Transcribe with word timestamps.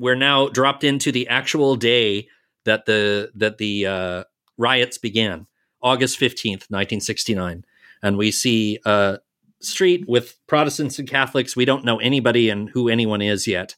we're 0.00 0.16
now 0.16 0.48
dropped 0.48 0.82
into 0.82 1.12
the 1.12 1.28
actual 1.28 1.76
day 1.76 2.26
that 2.64 2.86
the 2.86 3.30
that 3.34 3.58
the 3.58 3.86
uh, 3.86 4.24
riots 4.56 4.98
began, 4.98 5.46
August 5.82 6.18
fifteenth, 6.18 6.66
nineteen 6.70 7.00
sixty 7.00 7.34
nine, 7.34 7.64
and 8.02 8.16
we 8.16 8.30
see 8.30 8.78
a 8.86 9.18
street 9.60 10.04
with 10.08 10.36
Protestants 10.46 10.98
and 10.98 11.08
Catholics. 11.08 11.54
We 11.54 11.66
don't 11.66 11.84
know 11.84 12.00
anybody 12.00 12.48
and 12.48 12.70
who 12.70 12.88
anyone 12.88 13.20
is 13.20 13.46
yet, 13.46 13.76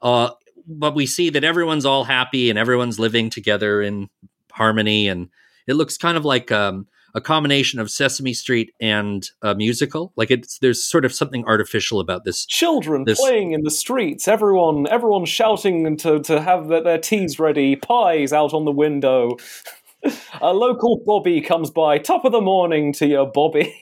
uh, 0.00 0.30
but 0.66 0.94
we 0.94 1.06
see 1.06 1.30
that 1.30 1.44
everyone's 1.44 1.84
all 1.84 2.04
happy 2.04 2.48
and 2.48 2.58
everyone's 2.58 2.98
living 2.98 3.30
together 3.30 3.82
in 3.82 4.08
harmony, 4.52 5.08
and 5.08 5.28
it 5.66 5.74
looks 5.74 5.98
kind 5.98 6.16
of 6.16 6.24
like 6.24 6.50
um, 6.50 6.88
a 7.14 7.20
combination 7.20 7.80
of 7.80 7.90
Sesame 7.90 8.34
Street 8.34 8.74
and 8.80 9.28
a 9.42 9.54
musical. 9.54 10.12
Like 10.16 10.30
it's 10.30 10.58
there's 10.58 10.84
sort 10.84 11.04
of 11.04 11.12
something 11.12 11.44
artificial 11.46 12.00
about 12.00 12.24
this. 12.24 12.46
Children 12.46 13.04
this, 13.04 13.20
playing 13.20 13.52
in 13.52 13.62
the 13.62 13.70
streets, 13.70 14.28
everyone 14.28 14.86
everyone 14.88 15.24
shouting 15.24 15.96
to 15.98 16.20
to 16.20 16.40
have 16.40 16.68
their, 16.68 16.82
their 16.82 16.98
teas 16.98 17.38
ready, 17.38 17.76
pies 17.76 18.32
out 18.32 18.52
on 18.52 18.64
the 18.64 18.72
window. 18.72 19.36
a 20.40 20.52
local 20.52 21.02
Bobby 21.04 21.40
comes 21.40 21.70
by, 21.70 21.98
top 21.98 22.24
of 22.24 22.32
the 22.32 22.40
morning 22.40 22.92
to 22.94 23.06
your 23.06 23.26
Bobby. 23.26 23.74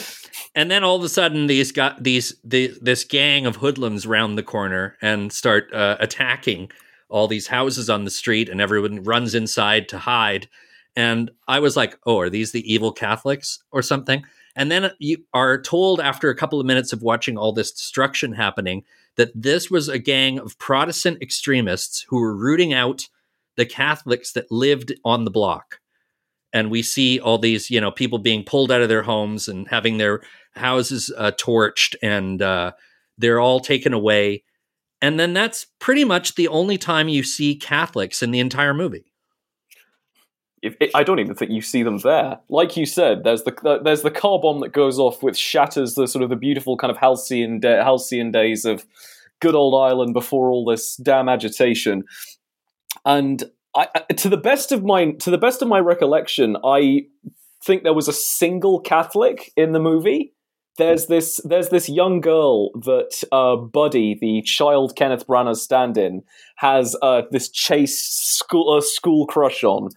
and 0.54 0.70
then 0.70 0.84
all 0.84 0.96
of 0.96 1.04
a 1.04 1.08
sudden, 1.08 1.46
these 1.46 1.72
got 1.72 2.02
these 2.02 2.34
the, 2.44 2.74
this 2.80 3.04
gang 3.04 3.46
of 3.46 3.56
hoodlums 3.56 4.06
round 4.06 4.36
the 4.36 4.42
corner 4.42 4.96
and 5.00 5.32
start 5.32 5.72
uh, 5.72 5.96
attacking 6.00 6.70
all 7.08 7.28
these 7.28 7.46
houses 7.48 7.90
on 7.90 8.04
the 8.04 8.10
street, 8.10 8.48
and 8.48 8.60
everyone 8.60 9.02
runs 9.02 9.34
inside 9.34 9.88
to 9.90 9.98
hide 9.98 10.48
and 10.96 11.30
I 11.48 11.60
was 11.60 11.76
like, 11.76 11.98
oh, 12.06 12.18
are 12.18 12.30
these 12.30 12.52
the 12.52 12.72
evil 12.72 12.92
Catholics 12.92 13.62
or 13.70 13.82
something? 13.82 14.24
And 14.54 14.70
then 14.70 14.90
you 14.98 15.24
are 15.32 15.60
told 15.60 16.00
after 16.00 16.28
a 16.28 16.36
couple 16.36 16.60
of 16.60 16.66
minutes 16.66 16.92
of 16.92 17.02
watching 17.02 17.38
all 17.38 17.52
this 17.52 17.72
destruction 17.72 18.32
happening 18.32 18.84
that 19.16 19.30
this 19.34 19.70
was 19.70 19.88
a 19.88 19.98
gang 19.98 20.38
of 20.38 20.58
Protestant 20.58 21.22
extremists 21.22 22.04
who 22.08 22.20
were 22.20 22.36
rooting 22.36 22.72
out 22.72 23.08
the 23.56 23.66
Catholics 23.66 24.32
that 24.32 24.50
lived 24.50 24.92
on 25.04 25.24
the 25.24 25.30
block. 25.30 25.80
And 26.52 26.70
we 26.70 26.82
see 26.82 27.18
all 27.18 27.38
these, 27.38 27.70
you 27.70 27.80
know, 27.80 27.90
people 27.90 28.18
being 28.18 28.44
pulled 28.44 28.70
out 28.70 28.82
of 28.82 28.90
their 28.90 29.02
homes 29.02 29.48
and 29.48 29.66
having 29.68 29.96
their 29.96 30.20
houses 30.54 31.10
uh, 31.16 31.32
torched, 31.32 31.94
and 32.02 32.42
uh, 32.42 32.72
they're 33.16 33.40
all 33.40 33.60
taken 33.60 33.94
away. 33.94 34.44
And 35.00 35.18
then 35.18 35.32
that's 35.32 35.66
pretty 35.78 36.04
much 36.04 36.34
the 36.34 36.48
only 36.48 36.76
time 36.76 37.08
you 37.08 37.22
see 37.22 37.56
Catholics 37.56 38.22
in 38.22 38.32
the 38.32 38.40
entire 38.40 38.74
movie 38.74 39.11
if, 40.62 40.76
I 40.94 41.02
don't 41.02 41.18
even 41.18 41.34
think 41.34 41.50
you 41.50 41.60
see 41.60 41.82
them 41.82 41.98
there. 41.98 42.38
Like 42.48 42.76
you 42.76 42.86
said, 42.86 43.24
there's 43.24 43.42
the 43.42 43.80
there's 43.82 44.02
the 44.02 44.10
car 44.10 44.38
bomb 44.40 44.60
that 44.60 44.72
goes 44.72 44.98
off, 44.98 45.22
which 45.22 45.36
shatters 45.36 45.94
the 45.94 46.06
sort 46.06 46.22
of 46.22 46.30
the 46.30 46.36
beautiful 46.36 46.76
kind 46.76 46.90
of 46.90 46.96
halcyon 46.96 47.60
de- 47.60 47.82
halcyon 47.82 48.30
days 48.30 48.64
of 48.64 48.86
good 49.40 49.54
old 49.56 49.74
Ireland 49.74 50.14
before 50.14 50.50
all 50.50 50.64
this 50.64 50.96
damn 50.96 51.28
agitation. 51.28 52.04
And 53.04 53.42
I, 53.74 53.86
to 54.16 54.28
the 54.28 54.36
best 54.36 54.70
of 54.70 54.84
my 54.84 55.10
to 55.12 55.30
the 55.30 55.38
best 55.38 55.62
of 55.62 55.68
my 55.68 55.80
recollection, 55.80 56.56
I 56.64 57.06
think 57.64 57.82
there 57.82 57.94
was 57.94 58.08
a 58.08 58.12
single 58.12 58.80
Catholic 58.80 59.52
in 59.56 59.72
the 59.72 59.80
movie 59.80 60.32
there's 60.78 61.06
this 61.06 61.40
there's 61.44 61.68
this 61.68 61.88
young 61.88 62.20
girl 62.20 62.70
that 62.72 63.22
uh, 63.30 63.56
Buddy, 63.56 64.16
the 64.18 64.42
child 64.42 64.96
Kenneth 64.96 65.26
Branagh 65.26 65.56
stand-in, 65.56 66.22
has 66.56 66.96
uh, 67.02 67.22
this 67.30 67.50
chase 67.50 68.00
school 68.00 68.74
uh, 68.76 68.80
school 68.80 69.26
crush 69.26 69.64
on, 69.64 69.90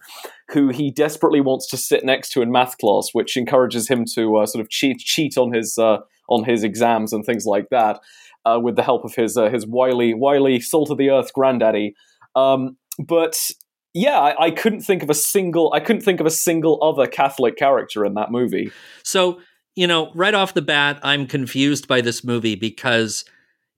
who 0.50 0.68
he 0.68 0.90
desperately 0.90 1.40
wants 1.40 1.66
to 1.68 1.76
sit 1.76 2.04
next 2.04 2.30
to 2.32 2.42
in 2.42 2.52
math 2.52 2.76
class, 2.78 3.08
which 3.12 3.36
encourages 3.36 3.88
him 3.88 4.04
to 4.14 4.36
uh, 4.36 4.46
sort 4.46 4.62
of 4.62 4.68
cheat 4.68 4.98
cheat 4.98 5.38
on 5.38 5.52
his 5.52 5.78
uh, 5.78 5.98
on 6.28 6.44
his 6.44 6.62
exams 6.62 7.12
and 7.12 7.24
things 7.24 7.46
like 7.46 7.68
that, 7.70 8.00
uh, 8.44 8.58
with 8.62 8.76
the 8.76 8.82
help 8.82 9.04
of 9.04 9.14
his 9.14 9.38
his 9.50 9.66
wily 9.66 10.12
wily 10.12 10.60
salt 10.60 10.90
of 10.90 10.98
the 10.98 11.10
earth 11.10 11.32
granddaddy. 11.32 11.94
Um, 12.34 12.76
but 12.98 13.50
yeah, 13.94 14.20
I, 14.20 14.46
I 14.46 14.50
couldn't 14.50 14.82
think 14.82 15.02
of 15.02 15.08
a 15.08 15.14
single 15.14 15.72
I 15.72 15.80
couldn't 15.80 16.02
think 16.02 16.20
of 16.20 16.26
a 16.26 16.30
single 16.30 16.78
other 16.82 17.06
Catholic 17.06 17.56
character 17.56 18.04
in 18.04 18.12
that 18.14 18.30
movie. 18.30 18.70
So 19.02 19.40
you 19.76 19.86
know, 19.86 20.10
right 20.14 20.34
off 20.34 20.54
the 20.54 20.62
bat, 20.62 20.98
I'm 21.02 21.26
confused 21.26 21.86
by 21.86 22.00
this 22.00 22.24
movie 22.24 22.56
because 22.56 23.24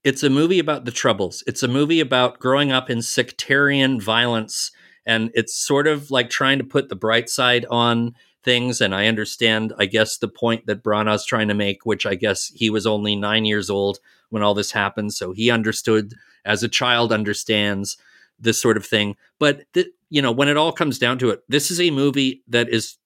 it's 0.05 0.23
a 0.23 0.31
movie 0.31 0.61
about 0.61 0.85
the 0.85 0.93
Troubles. 0.93 1.43
It's 1.47 1.65
a 1.65 1.69
movie 1.69 2.01
about 2.01 2.39
growing 2.39 2.71
up 2.71 2.89
in 2.89 3.03
sectarian 3.03 4.01
violence. 4.01 4.71
And 5.05 5.31
it's 5.35 5.55
sort 5.55 5.89
of 5.89 6.11
like 6.11 6.31
trying 6.31 6.59
to 6.59 6.65
put 6.65 6.89
the 6.89 6.97
bright 6.97 7.29
side 7.29 7.67
on 7.69 8.15
things. 8.45 8.81
And 8.81 8.95
I 8.95 9.07
understand, 9.07 9.73
I 9.77 9.87
guess, 9.87 10.19
the 10.19 10.29
point 10.29 10.67
that 10.67 10.85
Branagh's 10.85 11.27
trying 11.27 11.49
to 11.49 11.55
make, 11.55 11.85
which 11.85 12.07
I 12.07 12.15
guess 12.15 12.47
he 12.55 12.71
was 12.71 12.87
only 12.87 13.17
nine 13.17 13.45
years 13.45 13.69
old 13.69 13.99
when 14.31 14.43
all 14.43 14.55
this 14.55 14.71
happened. 14.71 15.15
So 15.15 15.33
he 15.33 15.51
understood, 15.51 16.15
as 16.45 16.63
a 16.63 16.69
child 16.69 17.13
understands 17.13 17.97
this 18.39 18.63
sort 18.63 18.77
of 18.77 18.87
thing. 18.87 19.17
But, 19.41 19.65
th- 19.75 19.89
you 20.11 20.23
know, 20.23 20.31
when 20.31 20.49
it 20.49 20.57
all 20.57 20.73
comes 20.73 20.99
down 21.01 21.19
to 21.19 21.31
it, 21.31 21.43
this 21.49 21.73
is 21.73 21.81
a 21.81 21.91
movie 21.91 22.45
that 22.47 22.69
is 22.69 22.99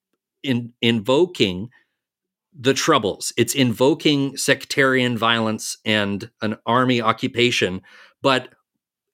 in, 0.42 0.74
invoking 0.82 1.70
the 2.58 2.74
troubles. 2.74 3.32
It's 3.36 3.54
invoking 3.54 4.36
sectarian 4.36 5.16
violence 5.16 5.78
and 5.84 6.30
an 6.40 6.56
army 6.66 7.00
occupation, 7.00 7.82
but 8.20 8.50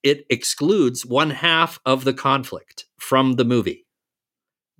it 0.03 0.25
excludes 0.29 1.05
one 1.05 1.29
half 1.29 1.79
of 1.85 2.03
the 2.03 2.13
conflict 2.13 2.85
from 2.97 3.33
the 3.33 3.45
movie. 3.45 3.85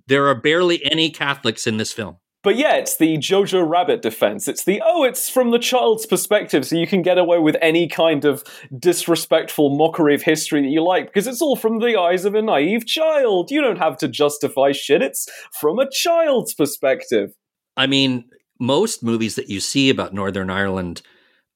There 0.06 0.26
are 0.26 0.34
barely 0.34 0.84
any 0.90 1.10
Catholics 1.10 1.66
in 1.66 1.76
this 1.76 1.92
film. 1.92 2.16
But 2.42 2.56
yeah, 2.56 2.76
it's 2.76 2.96
the 2.96 3.18
Jojo 3.18 3.68
Rabbit 3.68 4.00
defense. 4.00 4.48
It's 4.48 4.64
the, 4.64 4.82
oh, 4.84 5.04
it's 5.04 5.28
from 5.28 5.50
the 5.50 5.58
child's 5.58 6.06
perspective, 6.06 6.66
so 6.66 6.76
you 6.76 6.86
can 6.86 7.02
get 7.02 7.18
away 7.18 7.38
with 7.38 7.56
any 7.60 7.86
kind 7.86 8.24
of 8.24 8.42
disrespectful 8.78 9.76
mockery 9.76 10.14
of 10.14 10.22
history 10.22 10.62
that 10.62 10.68
you 10.68 10.82
like, 10.82 11.06
because 11.06 11.26
it's 11.26 11.42
all 11.42 11.56
from 11.56 11.80
the 11.80 12.00
eyes 12.00 12.24
of 12.24 12.34
a 12.34 12.40
naive 12.40 12.86
child. 12.86 13.50
You 13.50 13.60
don't 13.60 13.78
have 13.78 13.98
to 13.98 14.08
justify 14.08 14.72
shit, 14.72 15.02
it's 15.02 15.28
from 15.60 15.78
a 15.78 15.90
child's 15.90 16.54
perspective. 16.54 17.32
I 17.76 17.86
mean, 17.86 18.24
most 18.60 19.02
movies 19.02 19.34
that 19.34 19.48
you 19.48 19.58
see 19.58 19.90
about 19.90 20.14
Northern 20.14 20.50
Ireland 20.50 21.02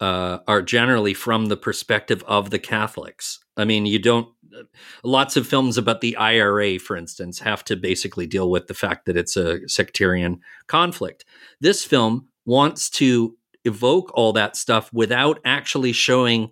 uh, 0.00 0.38
are 0.48 0.62
generally 0.62 1.15
from 1.15 1.47
the 1.47 1.56
perspective 1.56 2.25
of 2.26 2.50
the 2.50 2.59
Catholics. 2.59 3.38
I 3.56 3.65
mean, 3.65 3.87
you 3.87 3.98
don't. 3.98 4.28
Lots 5.03 5.37
of 5.37 5.48
films 5.48 5.76
about 5.76 6.00
the 6.00 6.16
IRA, 6.16 6.78
for 6.78 6.97
instance, 6.97 7.41
have 7.41 7.64
to 7.64 7.76
basically 7.76 8.26
deal 8.26 8.50
with 8.50 8.69
the 8.69 8.75
fact 8.75 9.06
that 9.06 9.16
it's 9.16 9.37
a 9.37 9.69
sectarian 9.69 10.41
conflict. 10.69 11.25
This 11.60 11.84
film 11.84 12.28
wants 12.47 12.88
to 12.91 13.37
evoke 13.64 14.12
all 14.14 14.32
that 14.34 14.56
stuff 14.56 14.93
without 14.93 15.41
actually 15.44 15.93
showing 15.93 16.50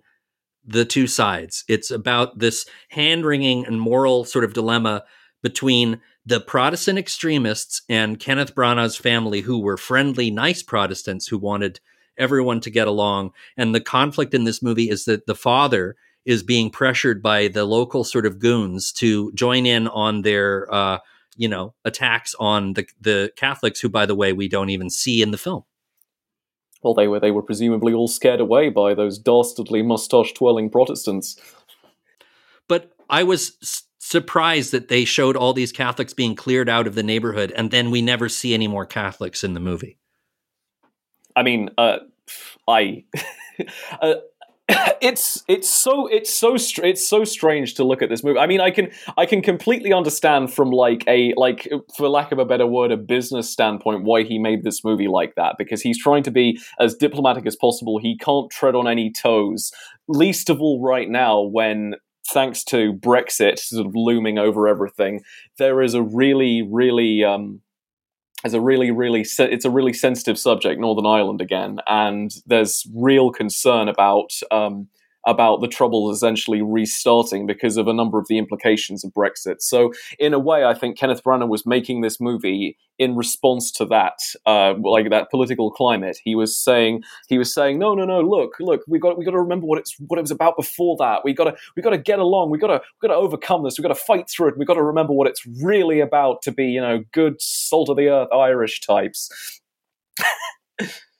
the 0.65 0.83
two 0.83 1.07
sides. 1.07 1.63
It's 1.69 1.91
about 1.91 2.39
this 2.39 2.65
hand 2.89 3.25
wringing 3.25 3.65
and 3.65 3.79
moral 3.79 4.25
sort 4.25 4.43
of 4.43 4.53
dilemma 4.53 5.03
between 5.41 6.01
the 6.25 6.39
Protestant 6.39 6.97
extremists 6.97 7.81
and 7.89 8.19
Kenneth 8.19 8.55
Branagh's 8.55 8.95
family, 8.95 9.41
who 9.41 9.59
were 9.59 9.77
friendly, 9.77 10.31
nice 10.31 10.63
Protestants 10.63 11.27
who 11.27 11.37
wanted 11.37 11.79
everyone 12.17 12.61
to 12.61 12.69
get 12.69 12.87
along. 12.87 13.31
And 13.57 13.73
the 13.73 13.81
conflict 13.81 14.33
in 14.33 14.43
this 14.43 14.61
movie 14.61 14.89
is 14.89 15.05
that 15.05 15.25
the 15.25 15.35
father 15.35 15.95
is 16.25 16.43
being 16.43 16.69
pressured 16.69 17.21
by 17.21 17.49
the 17.49 17.65
local 17.65 18.03
sort 18.03 18.25
of 18.25 18.39
goons 18.39 18.91
to 18.93 19.31
join 19.33 19.65
in 19.65 19.87
on 19.89 20.21
their, 20.21 20.73
uh, 20.73 20.99
you 21.35 21.49
know, 21.49 21.73
attacks 21.83 22.33
on 22.39 22.73
the 22.73 22.87
the 23.01 23.31
Catholics, 23.35 23.81
who, 23.81 23.89
by 23.89 24.05
the 24.05 24.15
way, 24.15 24.31
we 24.31 24.47
don't 24.47 24.69
even 24.69 24.89
see 24.89 25.21
in 25.21 25.31
the 25.31 25.37
film. 25.37 25.63
Well, 26.81 26.93
they 26.93 27.07
were 27.07 27.19
they 27.19 27.31
were 27.31 27.41
presumably 27.41 27.93
all 27.93 28.07
scared 28.07 28.39
away 28.39 28.69
by 28.69 28.93
those 28.93 29.17
dastardly 29.17 29.81
mustache 29.81 30.33
twirling 30.33 30.69
Protestants. 30.69 31.37
But 32.67 32.91
I 33.09 33.23
was 33.23 33.57
surprised 34.03 34.73
that 34.73 34.89
they 34.89 35.05
showed 35.05 35.37
all 35.37 35.53
these 35.53 35.71
Catholics 35.71 36.13
being 36.13 36.35
cleared 36.35 36.67
out 36.67 36.87
of 36.87 36.95
the 36.95 37.03
neighborhood, 37.03 37.53
and 37.55 37.71
then 37.71 37.89
we 37.89 38.01
never 38.01 38.27
see 38.27 38.53
any 38.53 38.67
more 38.67 38.85
Catholics 38.85 39.43
in 39.43 39.53
the 39.53 39.59
movie. 39.59 39.97
I 41.35 41.43
mean, 41.43 41.69
uh, 41.77 41.99
I. 42.67 43.05
uh, 44.01 44.15
it's 45.01 45.43
it's 45.47 45.69
so 45.69 46.07
it's 46.07 46.33
so 46.33 46.57
str- 46.57 46.85
it's 46.85 47.05
so 47.05 47.23
strange 47.23 47.73
to 47.75 47.83
look 47.83 48.01
at 48.01 48.09
this 48.09 48.23
movie. 48.23 48.39
I 48.39 48.47
mean, 48.47 48.61
I 48.61 48.71
can 48.71 48.91
I 49.17 49.25
can 49.25 49.41
completely 49.41 49.91
understand 49.93 50.53
from 50.53 50.71
like 50.71 51.03
a 51.07 51.33
like 51.35 51.69
for 51.97 52.07
lack 52.07 52.31
of 52.31 52.39
a 52.39 52.45
better 52.45 52.67
word, 52.67 52.91
a 52.91 52.97
business 52.97 53.49
standpoint, 53.49 54.03
why 54.03 54.23
he 54.23 54.37
made 54.37 54.63
this 54.63 54.83
movie 54.83 55.07
like 55.07 55.35
that 55.35 55.55
because 55.57 55.81
he's 55.81 56.01
trying 56.01 56.23
to 56.23 56.31
be 56.31 56.59
as 56.79 56.95
diplomatic 56.95 57.45
as 57.45 57.55
possible. 57.55 57.99
He 57.99 58.17
can't 58.17 58.49
tread 58.51 58.75
on 58.75 58.87
any 58.87 59.11
toes, 59.11 59.71
least 60.07 60.49
of 60.49 60.61
all 60.61 60.81
right 60.81 61.09
now 61.09 61.41
when 61.41 61.95
thanks 62.31 62.63
to 62.65 62.93
Brexit 62.93 63.59
sort 63.59 63.85
of 63.85 63.95
looming 63.95 64.37
over 64.37 64.67
everything, 64.67 65.21
there 65.57 65.81
is 65.81 65.93
a 65.93 66.01
really, 66.01 66.61
really, 66.61 67.23
um, 67.23 67.61
as 68.43 68.53
a 68.53 68.61
really, 68.61 68.91
really, 68.91 69.23
se- 69.23 69.51
it's 69.51 69.65
a 69.65 69.69
really 69.69 69.93
sensitive 69.93 70.37
subject, 70.37 70.79
Northern 70.79 71.05
Ireland 71.05 71.41
again, 71.41 71.79
and 71.87 72.31
there's 72.45 72.85
real 72.93 73.31
concern 73.31 73.87
about 73.87 74.31
um, 74.51 74.87
about 75.25 75.61
the 75.61 75.67
Troubles 75.67 76.15
essentially 76.15 76.61
restarting 76.61 77.45
because 77.45 77.77
of 77.77 77.87
a 77.87 77.93
number 77.93 78.19
of 78.19 78.27
the 78.27 78.37
implications 78.37 79.03
of 79.03 79.13
Brexit. 79.13 79.61
So, 79.61 79.93
in 80.19 80.33
a 80.33 80.39
way, 80.39 80.65
I 80.65 80.73
think 80.73 80.97
Kenneth 80.97 81.23
Branagh 81.23 81.47
was 81.47 81.65
making 81.65 82.01
this 82.01 82.19
movie 82.19 82.77
in 82.99 83.15
response 83.15 83.71
to 83.71 83.85
that, 83.85 84.19
uh, 84.45 84.75
like 84.83 85.09
that 85.09 85.31
political 85.31 85.71
climate. 85.71 86.17
He 86.23 86.35
was 86.35 86.57
saying, 86.57 87.03
he 87.27 87.37
was 87.37 87.53
saying, 87.53 87.79
no, 87.79 87.95
no, 87.95 88.05
no, 88.05 88.21
look, 88.21 88.55
look, 88.59 88.81
we 88.87 88.99
got, 88.99 89.17
we 89.17 89.25
got 89.25 89.31
to 89.31 89.39
remember 89.39 89.65
what 89.65 89.79
it's, 89.79 89.95
what 90.07 90.17
it 90.17 90.21
was 90.21 90.31
about 90.31 90.55
before 90.57 90.95
that. 90.99 91.21
We 91.23 91.33
got 91.33 91.45
to, 91.45 91.55
we 91.75 91.81
got 91.81 91.91
to 91.91 91.97
get 91.97 92.19
along. 92.19 92.51
We 92.51 92.57
got 92.57 92.67
to, 92.67 92.81
we 93.01 93.07
got 93.07 93.13
to 93.13 93.19
overcome 93.19 93.63
this. 93.63 93.77
We 93.77 93.81
got 93.81 93.89
to 93.89 93.95
fight 93.95 94.29
through 94.29 94.49
it. 94.49 94.57
We 94.57 94.65
got 94.65 94.75
to 94.75 94.83
remember 94.83 95.13
what 95.13 95.27
it's 95.27 95.45
really 95.61 95.99
about 95.99 96.41
to 96.43 96.51
be, 96.51 96.65
you 96.65 96.81
know, 96.81 97.03
good 97.11 97.41
salt 97.41 97.89
of 97.89 97.97
the 97.97 98.09
earth 98.09 98.29
Irish 98.31 98.81
types. 98.81 99.61